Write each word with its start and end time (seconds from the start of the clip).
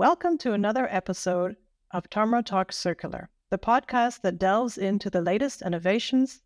Welcome 0.00 0.38
to 0.38 0.54
another 0.54 0.88
episode 0.90 1.56
of 1.90 2.08
Tomra 2.08 2.42
Talks 2.42 2.78
Circular, 2.78 3.28
the 3.50 3.58
podcast 3.58 4.22
that 4.22 4.38
delves 4.38 4.78
into 4.78 5.10
the 5.10 5.20
latest 5.20 5.60
innovations, 5.60 6.40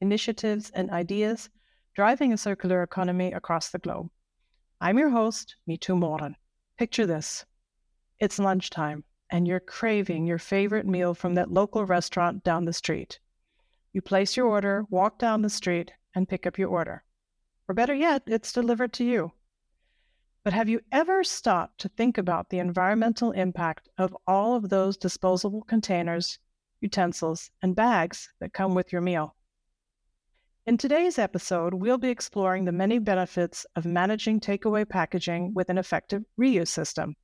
initiatives, 0.00 0.72
and 0.74 0.90
ideas 0.90 1.50
driving 1.94 2.32
a 2.32 2.36
circular 2.36 2.82
economy 2.82 3.32
across 3.32 3.68
the 3.68 3.78
globe. 3.78 4.08
I'm 4.80 4.98
your 4.98 5.10
host, 5.10 5.54
Mitu 5.68 5.96
Moran. 5.96 6.34
Picture 6.78 7.06
this 7.06 7.44
it's 8.18 8.40
lunchtime, 8.40 9.04
and 9.30 9.46
you're 9.46 9.60
craving 9.60 10.26
your 10.26 10.38
favorite 10.38 10.84
meal 10.84 11.14
from 11.14 11.36
that 11.36 11.52
local 11.52 11.86
restaurant 11.86 12.42
down 12.42 12.64
the 12.64 12.72
street. 12.72 13.20
You 13.92 14.02
place 14.02 14.36
your 14.36 14.48
order, 14.48 14.84
walk 14.90 15.16
down 15.16 15.42
the 15.42 15.48
street, 15.48 15.92
and 16.16 16.28
pick 16.28 16.44
up 16.44 16.58
your 16.58 16.70
order. 16.70 17.04
Or 17.68 17.74
better 17.76 17.94
yet, 17.94 18.24
it's 18.26 18.52
delivered 18.52 18.92
to 18.94 19.04
you. 19.04 19.30
But 20.42 20.54
have 20.54 20.70
you 20.70 20.80
ever 20.90 21.22
stopped 21.22 21.80
to 21.80 21.90
think 21.90 22.16
about 22.16 22.48
the 22.48 22.60
environmental 22.60 23.32
impact 23.32 23.90
of 23.98 24.16
all 24.26 24.54
of 24.54 24.70
those 24.70 24.96
disposable 24.96 25.60
containers, 25.60 26.38
utensils, 26.80 27.50
and 27.60 27.76
bags 27.76 28.32
that 28.38 28.54
come 28.54 28.74
with 28.74 28.90
your 28.90 29.02
meal? 29.02 29.36
In 30.64 30.78
today's 30.78 31.18
episode, 31.18 31.74
we'll 31.74 31.98
be 31.98 32.08
exploring 32.08 32.64
the 32.64 32.72
many 32.72 32.98
benefits 32.98 33.66
of 33.76 33.84
managing 33.84 34.40
takeaway 34.40 34.88
packaging 34.88 35.52
with 35.52 35.68
an 35.68 35.76
effective 35.76 36.24
reuse 36.38 36.68
system. 36.68 37.16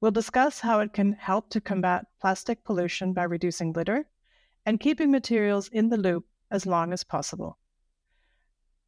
We'll 0.00 0.10
discuss 0.10 0.60
how 0.60 0.80
it 0.80 0.94
can 0.94 1.12
help 1.12 1.50
to 1.50 1.60
combat 1.60 2.06
plastic 2.22 2.64
pollution 2.64 3.12
by 3.12 3.24
reducing 3.24 3.74
litter 3.74 4.08
and 4.64 4.80
keeping 4.80 5.10
materials 5.10 5.68
in 5.68 5.90
the 5.90 5.98
loop 5.98 6.24
as 6.50 6.64
long 6.64 6.94
as 6.94 7.04
possible. 7.04 7.58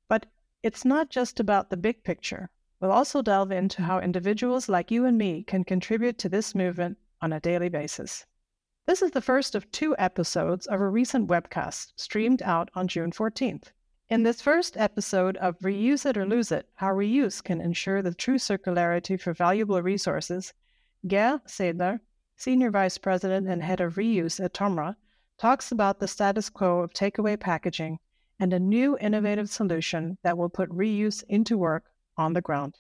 But 0.09 0.25
it's 0.63 0.87
not 0.87 1.11
just 1.11 1.39
about 1.39 1.69
the 1.69 1.77
big 1.77 2.03
picture. 2.03 2.49
We'll 2.83 2.91
also 2.91 3.23
delve 3.23 3.53
into 3.53 3.81
how 3.83 4.01
individuals 4.01 4.69
like 4.69 4.91
you 4.91 5.05
and 5.05 5.17
me 5.17 5.45
can 5.45 5.63
contribute 5.63 6.19
to 6.19 6.29
this 6.29 6.53
movement 6.53 6.99
on 7.21 7.33
a 7.33 7.39
daily 7.39 7.69
basis. 7.69 8.27
This 8.87 9.03
is 9.03 9.13
the 9.13 9.21
first 9.21 9.55
of 9.55 9.71
two 9.71 9.95
episodes 10.01 10.67
of 10.67 10.81
a 10.81 10.89
recent 10.89 11.29
webcast 11.29 11.93
streamed 11.95 12.43
out 12.43 12.73
on 12.75 12.89
June 12.89 13.13
14th. 13.13 13.71
In 14.09 14.25
this 14.25 14.43
first 14.43 14.77
episode 14.77 15.37
of 15.37 15.61
Reuse 15.61 16.05
It 16.07 16.17
or 16.17 16.27
Lose 16.27 16.51
It 16.51 16.69
How 16.75 16.89
Reuse 16.89 17.41
Can 17.41 17.61
Ensure 17.61 18.03
the 18.03 18.15
True 18.15 18.35
Circularity 18.37 19.17
for 19.17 19.33
Valuable 19.33 19.81
Resources, 19.81 20.53
Geir 21.07 21.41
Sæther, 21.47 22.01
Senior 22.35 22.73
Vice 22.73 22.99
President 22.99 23.47
and 23.47 23.63
Head 23.63 23.81
of 23.81 23.95
Reuse 23.95 24.45
at 24.45 24.55
Tomra, 24.55 24.97
talks 25.39 25.71
about 25.71 26.01
the 26.01 26.09
status 26.09 26.51
quo 26.51 26.81
of 26.81 26.93
takeaway 26.93 27.39
packaging 27.39 28.01
and 28.41 28.53
a 28.53 28.59
new 28.59 28.99
innovative 28.99 29.49
solution 29.49 30.19
that 30.25 30.37
will 30.37 30.49
put 30.49 30.69
reuse 30.71 31.23
into 31.29 31.57
work 31.57 31.85
on 32.17 32.33
the 32.33 32.41
ground. 32.41 32.77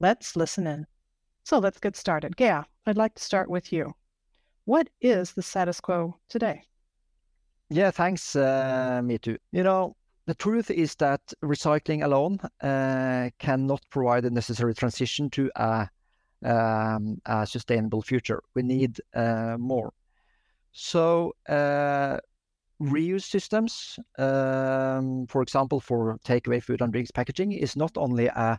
Let's 0.00 0.36
listen 0.36 0.66
in. 0.66 0.86
So 1.44 1.58
let's 1.58 1.80
get 1.80 1.96
started. 1.96 2.36
Geir, 2.36 2.64
I'd 2.86 2.96
like 2.96 3.14
to 3.14 3.22
start 3.22 3.48
with 3.48 3.72
you. 3.72 3.94
What 4.64 4.88
is 5.00 5.32
the 5.32 5.42
status 5.42 5.80
quo 5.80 6.18
today? 6.28 6.62
Yeah, 7.70 7.90
thanks, 7.90 8.36
uh, 8.36 9.02
too. 9.22 9.38
You 9.52 9.62
know, 9.62 9.96
the 10.26 10.34
truth 10.34 10.70
is 10.70 10.94
that 10.96 11.20
recycling 11.42 12.04
alone 12.04 12.38
uh, 12.62 13.30
cannot 13.38 13.82
provide 13.90 14.24
the 14.24 14.30
necessary 14.30 14.74
transition 14.74 15.30
to 15.30 15.50
a, 15.56 15.88
um, 16.44 17.20
a 17.24 17.46
sustainable 17.46 18.02
future. 18.02 18.42
We 18.54 18.62
need 18.62 19.00
uh, 19.14 19.56
more. 19.58 19.92
So, 20.72 21.34
uh, 21.48 22.18
reuse 22.80 23.24
systems, 23.24 23.98
um, 24.18 25.26
for 25.26 25.42
example, 25.42 25.80
for 25.80 26.18
takeaway 26.24 26.62
food 26.62 26.80
and 26.80 26.92
drinks 26.92 27.10
packaging, 27.10 27.52
is 27.52 27.76
not 27.76 27.96
only 27.96 28.26
a, 28.26 28.58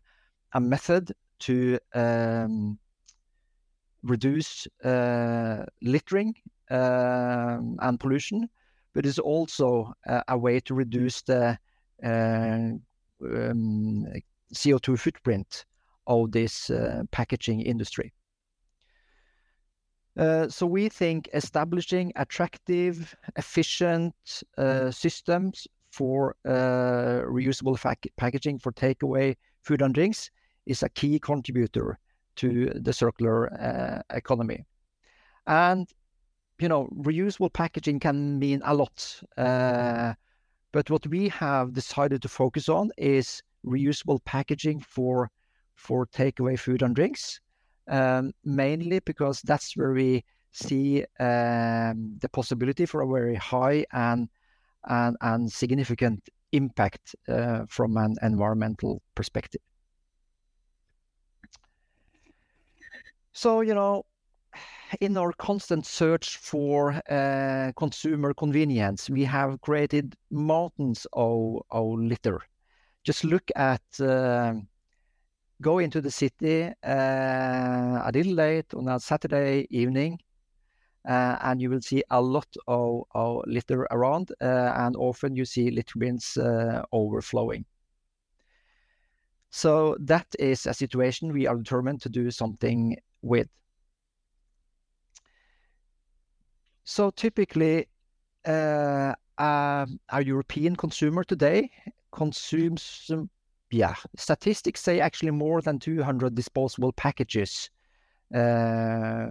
a 0.53 0.59
method 0.59 1.11
to 1.39 1.80
um, 1.94 2.78
reduce 4.03 4.67
uh, 4.84 5.66
littering 5.81 6.36
um, 6.70 7.78
and 7.81 8.00
pollution, 8.00 8.50
but 8.94 9.06
it's 9.06 9.20
also 9.20 9.94
a, 10.06 10.23
a 10.30 10.38
way 10.38 10.59
to 10.59 10.73
reduce 10.73 11.22
the 11.22 11.58
uh, 12.04 12.70
um, 13.23 14.05
CO2 14.54 14.99
footprint 14.99 15.66
of 16.08 16.32
this 16.32 16.70
uh, 16.70 17.04
packaging 17.11 17.61
industry. 17.61 18.11
Uh, 20.17 20.47
so 20.49 20.65
we 20.65 20.89
think 20.89 21.30
establishing 21.33 22.11
attractive, 22.15 23.15
efficient 23.37 24.43
uh, 24.58 24.92
systems 24.92 25.67
for 25.92 26.36
uh, 26.45 27.21
reusable 27.25 27.77
packaging 28.17 28.59
for 28.59 28.71
takeaway 28.71 29.36
food 29.64 29.81
and 29.81 29.93
drinks 29.93 30.30
is 30.65 30.83
a 30.83 30.89
key 30.89 31.19
contributor 31.19 31.98
to 32.36 32.71
the 32.75 32.93
circular 32.93 33.52
uh, 33.61 34.02
economy. 34.15 34.65
And 35.48 35.89
you 36.59 36.67
know, 36.67 36.89
reusable 36.93 37.52
packaging 37.52 37.99
can 37.99 38.37
mean 38.37 38.61
a 38.65 38.73
lot. 38.73 39.21
Uh, 39.37 40.14
but 40.71 40.89
what 40.89 41.08
we 41.08 41.30
have 41.30 41.73
decided 41.73 42.21
to 42.21 42.27
focus 42.30 42.69
on 42.69 42.92
is 42.98 43.42
reusable 43.65 44.23
packaging 44.25 44.80
for 44.81 45.31
for 45.75 46.05
takeaway 46.08 46.59
food 46.59 46.81
and 46.81 46.95
drinks 46.95 47.39
um, 47.89 48.32
mainly 48.44 49.00
because 49.00 49.42
that's 49.42 49.76
where 49.76 49.92
we 49.92 50.23
see 50.52 51.05
um, 51.20 52.17
the 52.22 52.30
possibility 52.32 52.86
for 52.86 53.02
a 53.02 53.08
very 53.08 53.36
high 53.36 53.86
and 53.92 54.30
and, 54.88 55.17
and 55.22 55.52
significant 55.52 56.30
impact 56.52 57.16
uh, 57.28 57.66
from 57.67 57.98
an 57.98 58.16
environmental 58.22 59.02
perspective. 59.14 59.61
So 63.33 63.61
you 63.61 63.73
know, 63.73 64.05
in 65.02 65.17
our 65.17 65.33
constant 65.33 65.86
search 65.86 66.38
for 66.38 67.02
uh, 67.10 67.72
consumer 67.78 68.33
convenience, 68.33 69.10
we 69.10 69.23
have 69.26 69.61
created 69.61 70.16
mountains 70.32 71.05
of, 71.14 71.61
of 71.72 71.99
litter. 71.99 72.42
Just 73.04 73.23
look 73.23 73.49
at 73.55 73.82
uh, 73.99 74.54
go 75.61 75.80
into 75.80 76.02
the 76.02 76.11
city 76.11 76.71
uh, 76.83 78.02
a 78.03 78.11
little 78.14 78.33
late 78.33 78.73
on 78.73 78.87
a 78.87 78.99
Saturday 78.99 79.67
evening, 79.70 80.20
uh, 81.08 81.37
and 81.42 81.61
you 81.61 81.70
will 81.70 81.81
see 81.81 82.03
a 82.09 82.21
lot 82.21 82.47
of, 82.67 83.03
of 83.11 83.43
litter 83.45 83.87
around, 83.92 84.31
uh, 84.42 84.73
and 84.75 84.95
often 84.95 85.36
you 85.36 85.45
see 85.45 85.71
litter 85.71 85.99
bins 85.99 86.37
uh, 86.37 86.83
overflowing. 86.92 87.65
So 89.52 89.98
that 89.99 90.27
is 90.37 90.65
a 90.65 90.73
situation 90.73 91.33
we 91.33 91.48
are 91.48 91.55
determined 91.55 92.02
to 92.03 92.09
do 92.09 92.30
something 92.31 92.98
with. 93.21 93.48
So 96.83 97.11
typically, 97.11 97.87
uh, 98.45 99.14
a 99.37 100.23
European 100.23 100.75
consumer 100.75 101.23
today 101.23 101.71
consumes 102.11 103.11
yeah, 103.71 103.95
statistics 104.17 104.81
say 104.81 104.99
actually 104.99 105.31
more 105.31 105.61
than 105.61 105.80
200 105.80 106.35
disposable 106.35 106.91
packages 106.93 107.69
uh, 108.33 109.27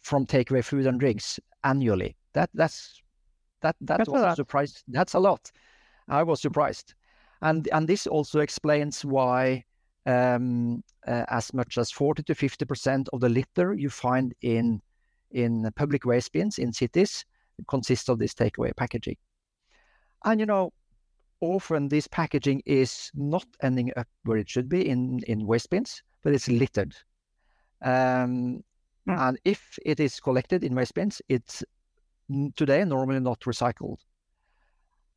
from 0.00 0.26
takeaway 0.26 0.64
food 0.64 0.86
and 0.86 1.00
drinks 1.00 1.40
annually. 1.64 2.16
That 2.34 2.50
that's 2.54 3.02
that 3.62 3.76
that 3.80 3.98
that's 3.98 4.10
was 4.10 4.22
a 4.22 4.36
surprise. 4.36 4.82
That's 4.88 5.14
a 5.14 5.18
lot. 5.18 5.50
I 6.08 6.22
was 6.22 6.42
surprised, 6.42 6.94
and 7.40 7.68
and 7.72 7.88
this 7.88 8.06
also 8.06 8.40
explains 8.40 9.04
why 9.04 9.64
um, 10.06 10.82
uh, 11.06 11.24
as 11.28 11.54
much 11.54 11.78
as 11.78 11.90
40 11.90 12.22
to 12.24 12.34
50 12.34 12.64
percent 12.66 13.08
of 13.12 13.20
the 13.20 13.28
litter 13.28 13.74
you 13.74 13.88
find 13.88 14.34
in 14.42 14.82
in 15.30 15.70
public 15.76 16.04
waste 16.04 16.32
bins 16.32 16.58
in 16.58 16.72
cities 16.72 17.24
consists 17.68 18.08
of 18.08 18.18
this 18.18 18.34
takeaway 18.34 18.76
packaging. 18.76 19.16
And 20.24 20.40
you 20.40 20.46
know, 20.46 20.72
often 21.44 21.88
this 21.88 22.08
packaging 22.08 22.62
is 22.66 23.10
not 23.14 23.46
ending 23.62 23.92
up 23.96 24.08
where 24.24 24.38
it 24.38 24.48
should 24.48 24.68
be 24.68 24.88
in, 24.88 25.20
in 25.26 25.46
waste 25.46 25.70
bins, 25.70 26.02
but 26.22 26.32
it's 26.32 26.48
littered. 26.48 26.94
Um, 27.82 28.64
mm. 29.08 29.18
And 29.28 29.38
if 29.44 29.78
it 29.84 30.00
is 30.00 30.20
collected 30.20 30.64
in 30.64 30.74
waste 30.74 30.94
bins, 30.94 31.20
it's 31.28 31.62
today 32.56 32.84
normally 32.84 33.20
not 33.20 33.40
recycled. 33.40 33.98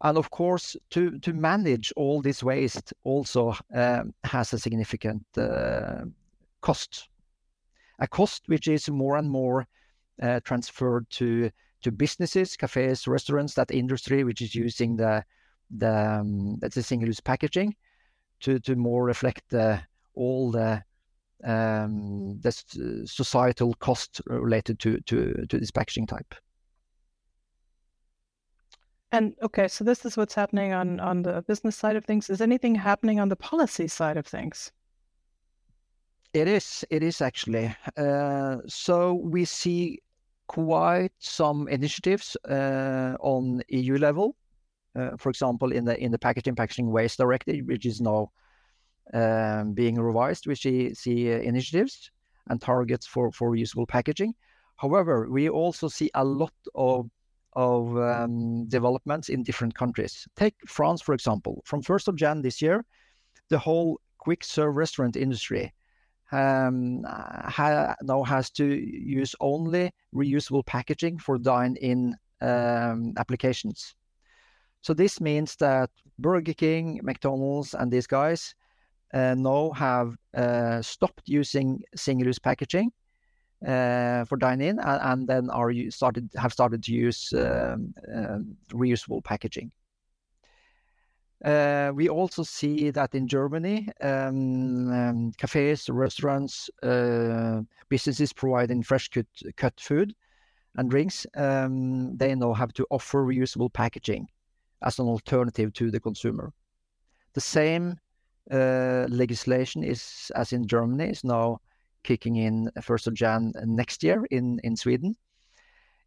And 0.01 0.17
of 0.17 0.29
course, 0.29 0.75
to, 0.91 1.17
to 1.19 1.33
manage 1.33 1.91
all 1.95 2.21
this 2.21 2.43
waste 2.43 2.93
also 3.03 3.55
um, 3.73 4.13
has 4.23 4.53
a 4.53 4.59
significant 4.59 5.25
uh, 5.37 6.05
cost. 6.61 7.09
A 7.99 8.07
cost 8.07 8.43
which 8.47 8.67
is 8.67 8.89
more 8.89 9.17
and 9.17 9.29
more 9.29 9.65
uh, 10.21 10.39
transferred 10.43 11.09
to, 11.11 11.49
to 11.81 11.91
businesses, 11.91 12.55
cafes, 12.55 13.07
restaurants, 13.07 13.55
that 13.55 13.71
industry 13.71 14.23
which 14.23 14.41
is 14.41 14.53
using 14.53 14.97
the 14.97 15.23
the 15.69 16.19
um, 16.21 16.59
single-use 16.69 17.19
packaging 17.19 17.75
to 18.41 18.59
to 18.59 18.75
more 18.75 19.03
reflect 19.03 19.49
the, 19.49 19.81
all 20.13 20.51
the 20.51 20.83
um, 21.43 22.39
the 22.41 22.51
societal 23.05 23.73
cost 23.75 24.21
related 24.27 24.79
to 24.79 24.99
to 25.01 25.45
to 25.47 25.59
this 25.59 25.71
packaging 25.71 26.07
type. 26.07 26.35
And 29.11 29.35
okay, 29.41 29.67
so 29.67 29.83
this 29.83 30.05
is 30.05 30.17
what's 30.17 30.35
happening 30.35 30.73
on 30.73 30.99
on 30.99 31.23
the 31.23 31.41
business 31.47 31.75
side 31.75 31.95
of 31.95 32.05
things. 32.05 32.29
Is 32.29 32.41
anything 32.41 32.75
happening 32.75 33.19
on 33.19 33.29
the 33.29 33.35
policy 33.35 33.87
side 33.87 34.17
of 34.17 34.25
things? 34.25 34.71
It 36.33 36.47
is. 36.47 36.83
It 36.89 37.03
is 37.03 37.21
actually. 37.21 37.75
Uh, 37.95 38.57
so 38.67 39.13
we 39.13 39.45
see 39.45 39.99
quite 40.47 41.11
some 41.19 41.67
initiatives 41.67 42.35
uh, 42.49 43.15
on 43.19 43.61
EU 43.69 43.97
level. 43.97 44.35
Uh, 44.97 45.15
for 45.17 45.29
example, 45.29 45.71
in 45.71 45.85
the 45.85 45.97
in 46.01 46.11
the 46.11 46.19
packaging 46.19 46.55
packaging 46.55 46.91
waste 46.91 47.17
directive, 47.17 47.65
which 47.65 47.85
is 47.85 48.01
now 48.01 48.31
um, 49.13 49.73
being 49.73 49.95
revised, 49.95 50.47
we 50.47 50.55
see 50.55 50.93
see 50.93 51.29
initiatives 51.29 52.11
and 52.49 52.61
targets 52.61 53.05
for 53.05 53.31
for 53.31 53.51
reusable 53.51 53.87
packaging. 53.87 54.33
However, 54.77 55.27
we 55.29 55.49
also 55.49 55.87
see 55.87 56.09
a 56.13 56.23
lot 56.23 56.53
of 56.75 57.09
of 57.53 57.97
um, 57.97 58.67
developments 58.67 59.29
in 59.29 59.43
different 59.43 59.73
countries. 59.73 60.27
Take 60.35 60.55
France, 60.67 61.01
for 61.01 61.13
example. 61.15 61.63
From 61.65 61.81
1st 61.81 62.07
of 62.09 62.15
Jan 62.15 62.41
this 62.41 62.61
year, 62.61 62.85
the 63.49 63.57
whole 63.57 63.99
quick 64.19 64.43
serve 64.43 64.75
restaurant 64.75 65.15
industry 65.15 65.73
um, 66.31 67.03
ha, 67.03 67.95
now 68.03 68.21
has 68.23 68.51
to 68.51 68.65
use 68.65 69.35
only 69.39 69.91
reusable 70.13 70.65
packaging 70.65 71.17
for 71.17 71.39
dine-in 71.39 72.15
um, 72.41 73.13
applications. 73.17 73.95
So 74.87 74.93
this 74.93 75.19
means 75.19 75.57
that 75.57 75.89
Burger 76.17 76.53
King, 76.53 77.01
McDonald's, 77.03 77.73
and 77.73 77.91
these 77.91 78.07
guys 78.07 78.55
uh, 79.13 79.35
now 79.35 79.71
have 79.71 80.15
uh, 80.33 80.81
stopped 80.81 81.23
using 81.25 81.83
single-use 81.93 82.39
packaging 82.39 82.93
uh, 83.67 84.23
for 84.23 84.37
dine-in, 84.37 84.79
and, 84.79 85.01
and, 85.01 85.27
then 85.27 85.49
are 85.49 85.73
started 85.89 86.29
have 86.37 86.53
started 86.53 86.83
to 86.83 86.93
use 86.93 87.33
um, 87.33 87.93
um, 88.15 88.55
reusable 88.71 89.21
packaging. 89.21 89.73
Uh, 91.43 91.91
we 91.93 92.07
also 92.07 92.43
see 92.43 92.89
that 92.89 93.13
in 93.13 93.27
Germany, 93.27 93.89
um, 93.99 94.89
um, 94.93 95.31
cafes, 95.33 95.89
restaurants, 95.89 96.69
uh, 96.81 97.59
businesses 97.89 98.31
providing 98.31 98.81
fresh 98.83 99.09
cut, 99.09 99.27
cut 99.57 99.77
food 99.81 100.15
and 100.77 100.89
drinks, 100.89 101.27
um, 101.35 102.15
they 102.15 102.33
now 102.35 102.53
have 102.53 102.71
to 102.71 102.87
offer 102.89 103.25
reusable 103.25 103.73
packaging 103.73 104.29
as 104.83 104.99
an 104.99 105.07
alternative 105.07 105.73
to 105.73 105.91
the 105.91 105.99
consumer. 105.99 106.53
The 107.33 107.41
same 107.41 107.99
uh, 108.51 109.05
legislation 109.09 109.83
is 109.83 110.31
as 110.35 110.53
in 110.53 110.67
Germany 110.67 111.09
is 111.09 111.23
now 111.23 111.59
kicking 112.03 112.37
in 112.37 112.71
1st 112.79 113.07
of 113.07 113.13
Jan 113.13 113.53
next 113.65 114.03
year 114.03 114.25
in, 114.31 114.59
in 114.63 114.75
Sweden. 114.75 115.15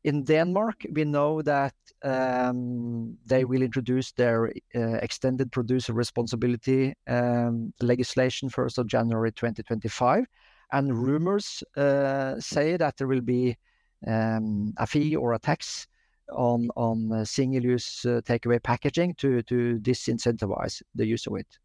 In 0.03 0.25
Denmark, 0.25 0.87
we 0.93 1.05
know 1.05 1.43
that 1.43 1.75
um, 2.03 3.19
they 3.27 3.45
will 3.45 3.61
introduce 3.61 4.13
their 4.13 4.51
uh, 4.75 4.99
extended 5.03 5.53
producer 5.53 5.93
responsibility 5.93 6.95
um, 7.07 7.75
legislation 7.83 8.49
1st 8.49 8.79
of 8.79 8.87
January 8.87 9.31
2025. 9.33 10.25
And 10.73 10.97
rumors 10.97 11.63
uh, 11.77 12.41
say 12.41 12.79
that 12.79 12.97
there 12.97 13.09
will 13.09 13.21
be 13.21 13.59
um, 14.07 14.73
a 14.79 14.87
fee 14.87 15.17
or 15.17 15.35
a 15.35 15.39
tax 15.39 15.87
on 16.33 16.71
on 16.77 17.13
uh, 17.13 17.25
single-use 17.25 18.05
uh, 18.05 18.21
takeaway 18.25 18.63
packaging 18.63 19.15
to 19.15 19.43
to 19.43 19.79
disincentivize 19.81 20.83
the 20.95 21.07
use 21.07 21.27
of 21.27 21.37
it. 21.37 21.59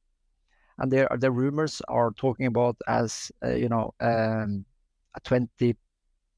And 0.77 0.91
there 0.91 1.07
the 1.19 1.31
rumors 1.31 1.81
are 1.88 2.12
talking 2.12 2.47
about 2.47 2.75
as 2.88 3.31
uh, 3.44 3.51
you 3.51 3.69
know 3.69 3.94
um, 4.00 4.65
a 5.15 5.19
20 5.23 5.75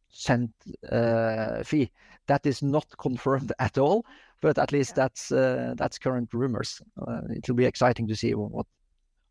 cent 0.10 0.52
uh, 0.92 1.64
fee. 1.64 1.92
That 2.28 2.46
is 2.46 2.62
not 2.62 2.86
confirmed 2.98 3.52
at 3.60 3.78
all, 3.78 4.06
but 4.42 4.58
at 4.58 4.72
least 4.72 4.96
that's 4.96 5.32
uh, 5.32 5.74
that's 5.78 5.98
current 5.98 6.34
rumors. 6.34 6.82
Uh, 7.00 7.22
it 7.30 7.48
will 7.48 7.56
be 7.56 7.66
exciting 7.66 8.08
to 8.08 8.16
see 8.16 8.34
what 8.34 8.66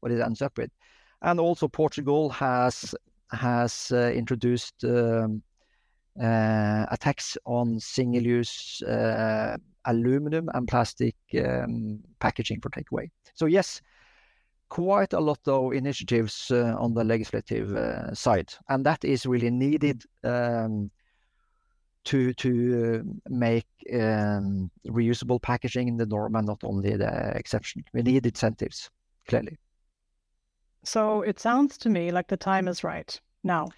what 0.01 0.13
it 0.13 0.21
ends 0.21 0.43
up 0.43 0.57
with. 0.59 0.71
And 1.23 1.41
also 1.41 1.69
Portugal 1.69 2.31
has 2.31 2.95
has 3.31 3.91
uh, 3.93 4.13
introduced 4.15 4.85
um, 6.21 6.27
uh, 6.27 6.87
a 6.91 7.15
on 7.45 7.81
single-use 7.81 8.83
uh, 8.83 9.57
aluminum 9.85 10.49
and 10.55 10.69
plastic 10.69 11.15
um, 11.45 12.01
packaging 12.21 12.61
for 12.61 12.71
takeaway. 12.71 13.11
So 13.35 13.47
yes, 13.47 13.81
quite 14.69 15.13
a 15.13 15.21
lot 15.21 15.41
of 15.47 15.73
initiatives 15.73 16.51
uh, 16.51 16.77
on 16.79 16.95
the 16.95 17.05
legislative 17.05 17.75
uh, 17.75 18.15
side, 18.15 18.53
and 18.69 18.85
that 18.87 19.05
is 19.05 19.27
really 19.27 19.51
needed 19.51 20.03
um, 20.25 20.91
to 22.05 22.33
to 22.35 23.19
make 23.29 23.67
um, 23.93 24.71
reusable 24.87 25.41
packaging 25.41 25.89
in 25.89 25.97
the 25.97 26.07
norm 26.07 26.37
and 26.37 26.47
not 26.47 26.63
only 26.65 26.97
the 26.97 27.33
exception. 27.37 27.85
We 27.93 28.03
need 28.03 28.27
incentives, 28.27 28.91
clearly. 29.29 29.59
So 30.85 31.23
it 31.23 31.41
sounds 31.41 31.77
to 31.79 31.89
me 31.89 32.13
like 32.13 32.29
the 32.29 32.37
time 32.37 32.69
is 32.69 32.85
right 32.85 33.21
now. 33.43 33.69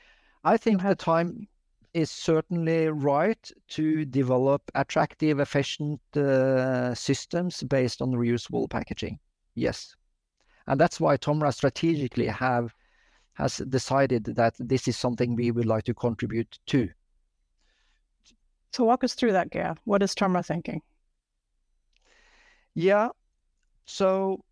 I 0.44 0.58
think 0.58 0.82
the 0.82 0.94
time 0.94 1.48
is 1.94 2.10
certainly 2.10 2.88
right 2.88 3.50
to 3.68 4.04
develop 4.04 4.62
attractive, 4.74 5.40
efficient 5.40 6.00
uh, 6.16 6.94
systems 6.94 7.62
based 7.62 8.02
on 8.02 8.12
reusable 8.12 8.68
packaging. 8.68 9.18
Yes. 9.54 9.96
And 10.66 10.78
that's 10.78 11.00
why 11.00 11.16
Tomra 11.16 11.52
strategically 11.52 12.26
have 12.26 12.74
has 13.34 13.58
decided 13.68 14.24
that 14.24 14.54
this 14.58 14.88
is 14.88 14.96
something 14.98 15.36
we 15.36 15.52
would 15.52 15.66
like 15.66 15.84
to 15.84 15.94
contribute 15.94 16.58
to. 16.66 16.88
So 18.72 18.84
walk 18.84 19.04
us 19.04 19.14
through 19.14 19.32
that, 19.32 19.50
Geir. 19.50 19.76
What 19.84 20.02
is 20.02 20.14
Tomra 20.14 20.44
thinking? 20.44 20.82
Yeah. 22.74 23.08
So 23.86 24.44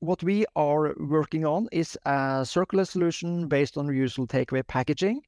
what 0.00 0.22
we 0.22 0.44
are 0.54 0.94
working 0.98 1.44
on 1.44 1.68
is 1.72 1.98
a 2.04 2.44
circular 2.46 2.84
solution 2.84 3.48
based 3.48 3.76
on 3.76 3.86
reusable 3.86 4.28
takeaway 4.28 4.66
packaging 4.66 5.22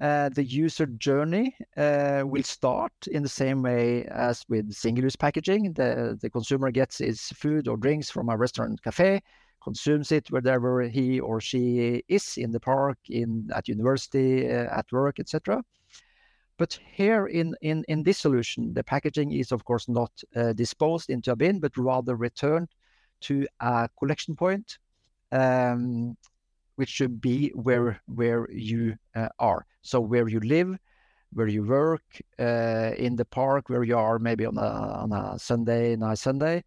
uh, 0.00 0.28
the 0.30 0.44
user 0.44 0.86
journey 0.86 1.56
uh, 1.76 2.22
will 2.24 2.42
start 2.42 2.92
in 3.10 3.22
the 3.22 3.28
same 3.28 3.62
way 3.62 4.04
as 4.06 4.44
with 4.48 4.72
single-use 4.72 5.16
packaging. 5.16 5.72
The, 5.72 6.18
the 6.20 6.28
consumer 6.28 6.70
gets 6.70 6.98
his 6.98 7.22
food 7.28 7.66
or 7.66 7.76
drinks 7.76 8.10
from 8.10 8.28
a 8.28 8.36
restaurant 8.36 8.82
cafe, 8.82 9.22
consumes 9.62 10.12
it 10.12 10.30
wherever 10.30 10.82
he 10.82 11.18
or 11.18 11.40
she 11.40 12.02
is 12.08 12.36
in 12.36 12.52
the 12.52 12.60
park, 12.60 12.98
in 13.08 13.48
at 13.54 13.68
university, 13.68 14.46
uh, 14.50 14.78
at 14.78 14.86
work, 14.92 15.18
etc. 15.18 15.62
But 16.58 16.78
here 16.92 17.26
in, 17.26 17.54
in, 17.62 17.84
in 17.88 18.02
this 18.02 18.18
solution, 18.18 18.74
the 18.74 18.84
packaging 18.84 19.32
is 19.32 19.50
of 19.50 19.64
course 19.64 19.88
not 19.88 20.12
uh, 20.34 20.52
disposed 20.52 21.10
into 21.10 21.32
a 21.32 21.36
bin, 21.36 21.58
but 21.58 21.76
rather 21.76 22.16
returned 22.16 22.68
to 23.22 23.46
a 23.60 23.88
collection 23.98 24.36
point 24.36 24.78
um, 25.32 26.16
which 26.76 26.88
should 26.88 27.20
be 27.20 27.48
where 27.50 28.00
where 28.06 28.50
you 28.50 28.96
uh, 29.14 29.28
are. 29.38 29.66
So 29.82 30.00
where 30.00 30.28
you 30.28 30.40
live, 30.40 30.78
where 31.32 31.48
you 31.48 31.64
work, 31.64 32.04
uh, 32.38 32.92
in 32.96 33.16
the 33.16 33.24
park 33.24 33.68
where 33.68 33.82
you 33.82 33.96
are, 33.96 34.18
maybe 34.18 34.46
on 34.46 34.56
a 34.56 34.70
on 35.04 35.12
a 35.12 35.38
Sunday, 35.38 35.96
nice 35.96 36.20
Sunday, 36.20 36.64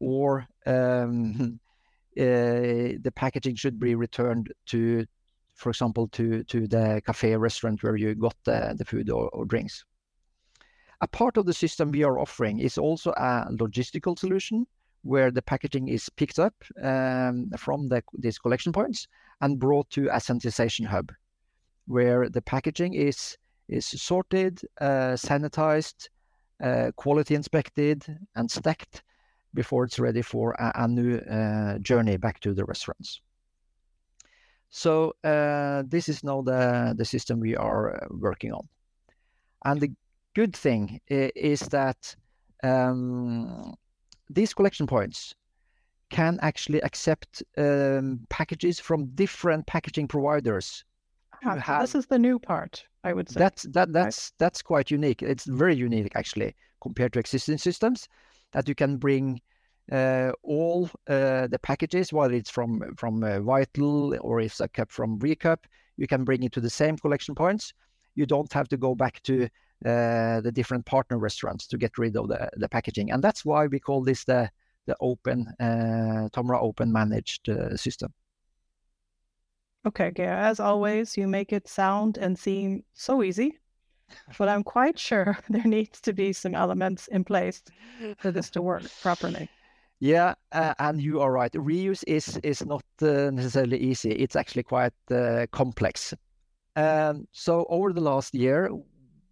or 0.00 0.46
um, 0.66 1.58
uh, 2.18 2.98
the 3.00 3.12
packaging 3.14 3.54
should 3.54 3.78
be 3.80 3.94
returned 3.94 4.52
to, 4.66 5.06
for 5.54 5.70
example, 5.70 6.08
to 6.08 6.44
to 6.44 6.66
the 6.66 7.00
cafe 7.06 7.36
restaurant 7.36 7.82
where 7.82 7.96
you 7.96 8.14
got 8.14 8.36
the, 8.44 8.74
the 8.76 8.84
food 8.84 9.10
or, 9.10 9.28
or 9.30 9.44
drinks. 9.44 9.84
A 11.00 11.06
part 11.06 11.36
of 11.36 11.46
the 11.46 11.54
system 11.54 11.92
we 11.92 12.02
are 12.02 12.18
offering 12.18 12.58
is 12.58 12.76
also 12.76 13.12
a 13.12 13.46
logistical 13.52 14.18
solution 14.18 14.66
where 15.02 15.30
the 15.30 15.42
packaging 15.42 15.86
is 15.88 16.08
picked 16.08 16.40
up 16.40 16.54
um, 16.82 17.48
from 17.56 17.88
the, 17.88 18.02
these 18.18 18.36
collection 18.36 18.72
points 18.72 19.06
and 19.40 19.58
brought 19.58 19.88
to 19.90 20.08
a 20.08 20.16
sanitization 20.16 20.86
hub 20.86 21.12
where 21.86 22.28
the 22.28 22.42
packaging 22.42 22.94
is 22.94 23.36
is 23.68 23.86
sorted, 23.86 24.60
uh, 24.80 25.14
sanitized, 25.14 26.08
uh, 26.62 26.90
quality 26.96 27.34
inspected, 27.34 28.04
and 28.34 28.50
stacked 28.50 29.02
before 29.54 29.84
it's 29.84 29.98
ready 29.98 30.22
for 30.22 30.52
a, 30.52 30.72
a 30.74 30.88
new 30.88 31.18
uh, 31.18 31.78
journey 31.78 32.16
back 32.16 32.40
to 32.40 32.54
the 32.54 32.64
restaurants. 32.64 33.20
So 34.70 35.14
uh, 35.24 35.82
this 35.86 36.08
is 36.08 36.24
now 36.24 36.42
the, 36.42 36.94
the 36.96 37.04
system 37.04 37.40
we 37.40 37.56
are 37.56 37.96
uh, 37.96 38.06
working 38.10 38.52
on. 38.52 38.68
And 39.64 39.80
the 39.80 39.92
good 40.34 40.54
thing 40.54 41.00
is 41.08 41.60
that 41.60 42.14
um, 42.62 43.74
these 44.30 44.54
collection 44.54 44.86
points 44.86 45.34
can 46.10 46.38
actually 46.42 46.80
accept 46.80 47.42
um, 47.56 48.20
packages 48.28 48.80
from 48.80 49.06
different 49.14 49.66
packaging 49.66 50.08
providers. 50.08 50.84
have, 51.42 51.80
this 51.80 51.94
is 51.94 52.06
the 52.06 52.18
new 52.18 52.38
part, 52.38 52.84
I 53.04 53.12
would 53.12 53.28
say. 53.28 53.38
That's 53.38 53.62
that 53.74 53.92
that's 53.92 54.32
right? 54.32 54.38
that's 54.38 54.62
quite 54.62 54.90
unique. 54.90 55.22
It's 55.22 55.44
very 55.44 55.76
unique 55.76 56.12
actually 56.14 56.54
compared 56.80 57.12
to 57.12 57.18
existing 57.18 57.58
systems 57.58 58.08
that 58.52 58.68
you 58.68 58.74
can 58.74 58.96
bring 58.96 59.40
uh, 59.92 60.32
all 60.42 60.90
uh, 61.08 61.46
the 61.46 61.58
packages, 61.62 62.12
whether 62.12 62.34
it's 62.34 62.50
from 62.50 62.94
from 62.96 63.22
uh, 63.22 63.38
Vytal 63.38 64.18
or 64.20 64.40
it's 64.40 64.60
a 64.60 64.68
cup 64.68 64.90
from 64.90 65.18
Recup, 65.18 65.64
you 65.96 66.06
can 66.06 66.24
bring 66.24 66.42
it 66.42 66.52
to 66.52 66.60
the 66.60 66.70
same 66.70 66.96
collection 66.98 67.34
points. 67.34 67.72
You 68.14 68.26
don't 68.26 68.52
have 68.52 68.68
to 68.68 68.76
go 68.76 68.94
back 68.94 69.22
to 69.24 69.44
uh, 69.86 70.40
the 70.40 70.52
different 70.52 70.84
partner 70.86 71.18
restaurants 71.18 71.66
to 71.68 71.78
get 71.78 71.98
rid 71.98 72.16
of 72.16 72.28
the, 72.28 72.50
the 72.56 72.68
packaging, 72.68 73.10
and 73.12 73.22
that's 73.22 73.44
why 73.44 73.66
we 73.66 73.80
call 73.80 74.02
this 74.02 74.24
the 74.24 74.50
the 74.88 74.96
open 75.00 75.46
uh, 75.60 76.28
Tomra 76.32 76.60
open 76.60 76.90
managed 76.92 77.48
uh, 77.48 77.76
system. 77.76 78.12
Okay, 79.86 80.12
as 80.18 80.58
always, 80.58 81.16
you 81.16 81.28
make 81.28 81.52
it 81.52 81.68
sound 81.68 82.18
and 82.18 82.36
seem 82.36 82.82
so 82.94 83.22
easy, 83.22 83.58
but 84.36 84.48
I'm 84.48 84.64
quite 84.64 84.98
sure 84.98 85.38
there 85.48 85.64
needs 85.64 86.00
to 86.00 86.12
be 86.12 86.32
some 86.32 86.54
elements 86.54 87.06
in 87.08 87.24
place 87.24 87.62
for 88.18 88.32
this 88.32 88.50
to 88.50 88.62
work 88.62 88.82
properly. 89.00 89.48
Yeah, 90.00 90.34
uh, 90.52 90.74
and 90.78 91.00
you 91.00 91.20
are 91.20 91.32
right. 91.32 91.52
Reuse 91.52 92.04
is 92.06 92.36
is 92.42 92.64
not 92.64 92.84
uh, 93.02 93.30
necessarily 93.30 93.78
easy. 93.78 94.12
It's 94.12 94.36
actually 94.36 94.62
quite 94.62 94.92
uh, 95.10 95.46
complex. 95.50 96.14
Um, 96.76 97.26
so 97.32 97.66
over 97.68 97.92
the 97.92 98.00
last 98.00 98.34
year, 98.34 98.70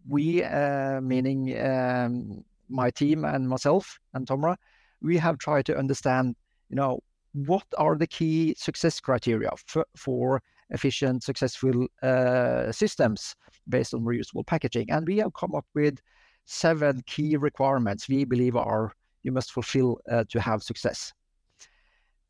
we, 0.09 0.43
uh, 0.43 1.01
meaning 1.01 1.57
um, 1.61 2.45
my 2.69 2.91
team 2.91 3.25
and 3.25 3.49
myself 3.49 3.99
and 4.15 4.27
Tomra, 4.27 4.57
we 5.03 5.17
have 5.17 5.39
tried 5.39 5.67
to 5.67 5.77
understand, 5.77 6.37
you 6.69 6.77
know, 6.77 7.01
what 7.33 7.67
are 7.77 7.97
the 7.97 8.07
key 8.07 8.55
success 8.57 8.99
criteria 9.01 9.51
for, 9.67 9.87
for 9.97 10.43
efficient, 10.71 11.23
successful 11.23 11.87
uh, 12.03 12.73
systems 12.73 13.35
based 13.69 13.95
on 13.95 14.01
reusable 14.01 14.47
packaging, 14.47 14.91
and 14.91 15.07
we 15.07 15.19
have 15.19 15.35
come 15.35 15.55
up 15.55 15.67
with 15.75 16.01
seven 16.45 17.03
key 17.07 17.37
requirements 17.37 18.09
we 18.09 18.25
believe 18.25 18.57
are 18.57 18.93
you 19.23 19.33
must 19.33 19.53
fulfill 19.53 19.99
uh, 20.11 20.25
to 20.29 20.41
have 20.41 20.63
success. 20.63 21.13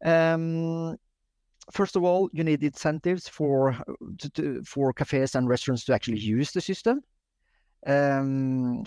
Um, 0.04 0.96
first 1.70 1.94
of 1.94 2.02
all, 2.02 2.30
you 2.32 2.42
need 2.42 2.62
incentives 2.62 3.28
for 3.28 3.76
to, 4.18 4.30
to, 4.30 4.62
for 4.64 4.92
cafes 4.92 5.34
and 5.34 5.48
restaurants 5.48 5.84
to 5.84 5.94
actually 5.94 6.18
use 6.18 6.52
the 6.52 6.60
system. 6.60 7.02
Um, 7.86 8.84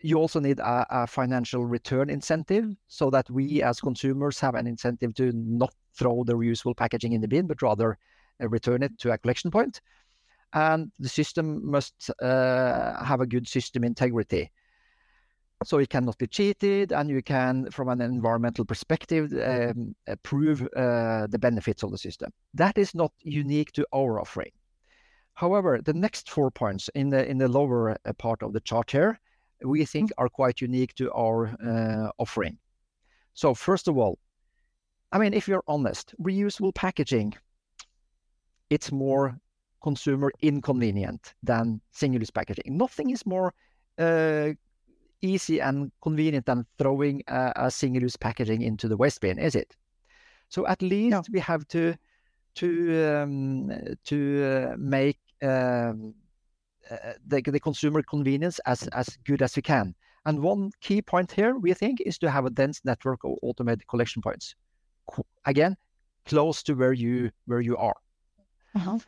you 0.00 0.16
also 0.16 0.40
need 0.40 0.60
a, 0.60 0.86
a, 0.90 1.06
financial 1.06 1.64
return 1.66 2.08
incentive 2.08 2.66
so 2.86 3.10
that 3.10 3.28
we 3.30 3.62
as 3.62 3.80
consumers 3.80 4.38
have 4.38 4.54
an 4.54 4.66
incentive 4.66 5.14
to 5.14 5.32
not 5.32 5.74
throw 5.94 6.22
the 6.24 6.34
reusable 6.34 6.76
packaging 6.76 7.12
in 7.12 7.20
the 7.20 7.28
bin, 7.28 7.46
but 7.46 7.62
rather 7.62 7.98
uh, 8.40 8.48
return 8.48 8.82
it 8.82 8.96
to 8.98 9.12
a 9.12 9.18
collection 9.18 9.50
point. 9.50 9.80
And 10.52 10.92
the 10.98 11.08
system 11.08 11.68
must 11.68 12.10
uh, 12.22 13.04
have 13.04 13.20
a 13.20 13.26
good 13.26 13.48
system 13.48 13.84
integrity. 13.84 14.50
So 15.64 15.78
it 15.78 15.90
cannot 15.90 16.16
be 16.18 16.28
cheated 16.28 16.92
and 16.92 17.10
you 17.10 17.20
can 17.20 17.68
from 17.72 17.88
an 17.88 18.00
environmental 18.00 18.64
perspective 18.64 19.32
um, 19.42 19.96
prove 20.22 20.62
uh, 20.76 21.26
the 21.26 21.38
benefits 21.38 21.82
of 21.82 21.90
the 21.90 21.98
system. 21.98 22.32
That 22.54 22.78
is 22.78 22.94
not 22.94 23.12
unique 23.20 23.72
to 23.72 23.86
our 23.92 24.20
offering. 24.20 24.52
However 25.34 25.80
the 25.84 25.94
next 25.94 26.30
four 26.30 26.52
points 26.52 26.88
in 26.94 27.10
the 27.10 27.28
in 27.28 27.38
the 27.38 27.48
lower 27.48 27.90
uh, 27.90 28.12
part 28.12 28.44
of 28.44 28.52
the 28.52 28.60
chart 28.60 28.92
here 28.92 29.18
we 29.62 29.84
think 29.84 30.10
are 30.18 30.28
quite 30.28 30.60
unique 30.60 30.94
to 30.94 31.10
our 31.12 31.48
uh, 31.64 32.10
offering 32.18 32.56
so 33.34 33.54
first 33.54 33.88
of 33.88 33.96
all 33.96 34.18
i 35.12 35.18
mean 35.18 35.34
if 35.34 35.48
you're 35.48 35.64
honest 35.66 36.14
reusable 36.22 36.74
packaging 36.74 37.34
it's 38.70 38.92
more 38.92 39.38
consumer 39.82 40.30
inconvenient 40.42 41.34
than 41.42 41.80
single-use 41.92 42.30
packaging 42.30 42.76
nothing 42.76 43.10
is 43.10 43.24
more 43.24 43.52
uh, 43.98 44.50
easy 45.22 45.60
and 45.60 45.90
convenient 46.02 46.46
than 46.46 46.66
throwing 46.78 47.22
a, 47.28 47.70
single-use 47.70 48.16
packaging 48.16 48.62
into 48.62 48.88
the 48.88 48.96
waste 48.96 49.20
bin, 49.20 49.38
is 49.38 49.54
it? 49.54 49.76
So 50.48 50.66
at 50.66 50.80
least 50.82 51.10
no. 51.10 51.22
we 51.32 51.40
have 51.40 51.66
to 51.68 51.94
to 52.54 53.22
um, 53.22 53.70
to 54.04 54.44
uh, 54.44 54.76
make 54.78 55.18
um, 55.42 56.14
the, 57.26 57.42
the 57.42 57.60
consumer 57.60 58.02
convenience 58.02 58.60
as 58.66 58.88
as 58.88 59.18
good 59.24 59.42
as 59.42 59.56
we 59.56 59.62
can. 59.62 59.94
And 60.24 60.40
one 60.40 60.70
key 60.80 61.00
point 61.02 61.32
here, 61.32 61.56
we 61.56 61.72
think, 61.74 62.00
is 62.00 62.18
to 62.18 62.30
have 62.30 62.44
a 62.44 62.50
dense 62.50 62.80
network 62.84 63.24
of 63.24 63.36
automated 63.42 63.86
collection 63.88 64.22
points. 64.22 64.54
Again, 65.46 65.76
close 66.26 66.62
to 66.64 66.74
where 66.74 66.92
you 66.92 67.30
where 67.46 67.60
you 67.60 67.76
are. 67.76 67.96
Uh-huh. 68.74 68.98